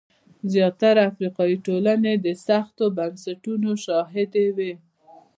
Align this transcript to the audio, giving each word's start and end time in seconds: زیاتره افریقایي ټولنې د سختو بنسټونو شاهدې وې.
زیاتره 0.53 1.01
افریقایي 1.11 1.57
ټولنې 1.65 2.13
د 2.25 2.27
سختو 2.45 2.83
بنسټونو 2.97 3.69
شاهدې 3.85 4.47
وې. 4.55 4.73